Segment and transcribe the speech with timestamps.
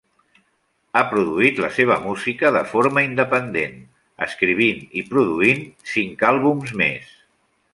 [0.93, 3.77] Ha produït la seva música de forma independent,
[4.27, 7.17] escrivint i produint cinc àlbums més.